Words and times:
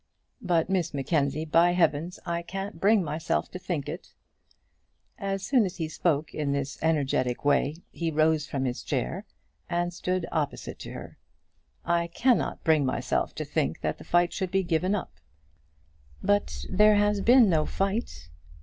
But, 0.41 0.67
Miss 0.67 0.95
Mackenzie, 0.95 1.45
by 1.45 1.73
heavens, 1.73 2.19
I 2.25 2.41
can't 2.41 2.79
bring 2.81 3.03
myself 3.03 3.51
to 3.51 3.59
think 3.59 3.87
it." 3.87 4.15
As 5.19 5.49
he 5.49 5.87
spoke 5.87 6.33
in 6.33 6.53
this 6.53 6.79
energetic 6.81 7.45
way, 7.45 7.75
he 7.91 8.09
rose 8.09 8.47
from 8.47 8.65
his 8.65 8.81
chair, 8.81 9.25
and 9.69 9.93
stood 9.93 10.25
opposite 10.31 10.79
to 10.79 10.93
her. 10.93 11.19
"I 11.85 12.07
cannot 12.07 12.63
bring 12.63 12.83
myself 12.83 13.35
to 13.35 13.45
think 13.45 13.81
that 13.81 13.99
the 13.99 14.03
fight 14.03 14.33
should 14.33 14.49
be 14.49 14.63
given 14.63 14.95
up." 14.95 15.13
"But 16.23 16.65
there 16.71 16.95
has 16.95 17.21
been 17.21 17.47
no 17.47 17.67
fight." 17.67 18.31